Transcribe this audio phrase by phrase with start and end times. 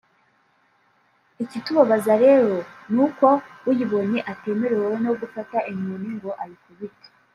[1.43, 2.53] ikitubabaza rero
[2.93, 3.27] ni uko
[3.69, 7.07] uyibonye utemerewe no gufata inkoni ngo uyikubite